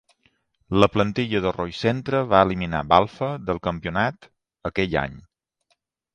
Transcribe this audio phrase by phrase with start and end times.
[0.83, 4.29] La plantilla de Rollcentre va eliminar Balfe del campionat
[4.73, 5.21] aquell any.